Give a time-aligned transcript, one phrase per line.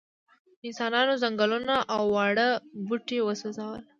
[0.67, 2.47] انسانانو ځنګلونه او واړه
[2.87, 3.81] بوټي وسوځول.